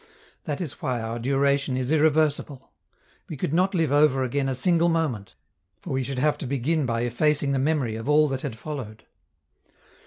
That 0.45 0.59
is 0.59 0.81
why 0.81 0.99
our 0.99 1.19
duration 1.19 1.77
is 1.77 1.91
irreversible. 1.91 2.71
We 3.29 3.37
could 3.37 3.53
not 3.53 3.75
live 3.75 3.91
over 3.91 4.23
again 4.23 4.49
a 4.49 4.55
single 4.55 4.89
moment, 4.89 5.35
for 5.79 5.91
we 5.91 6.01
should 6.03 6.17
have 6.17 6.39
to 6.39 6.47
begin 6.47 6.87
by 6.87 7.01
effacing 7.01 7.51
the 7.51 7.59
memory 7.59 7.95
of 7.95 8.09
all 8.09 8.27
that 8.29 8.41
had 8.41 8.57
followed. 8.57 9.05